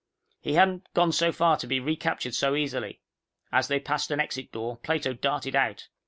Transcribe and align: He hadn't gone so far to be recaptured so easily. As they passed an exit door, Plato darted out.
He 0.39 0.53
hadn't 0.55 0.91
gone 0.95 1.11
so 1.11 1.31
far 1.31 1.57
to 1.57 1.67
be 1.67 1.79
recaptured 1.79 2.33
so 2.33 2.55
easily. 2.55 3.01
As 3.51 3.67
they 3.67 3.79
passed 3.79 4.09
an 4.09 4.19
exit 4.19 4.51
door, 4.51 4.77
Plato 4.77 5.13
darted 5.13 5.55
out. 5.55 5.89